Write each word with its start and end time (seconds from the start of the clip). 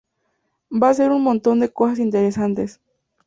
Va 0.71 0.87
a 0.87 0.89
hacer 0.89 1.11
un 1.11 1.21
montón 1.21 1.59
de 1.59 1.69
cosas 1.71 1.99
interesantes. 1.99 2.79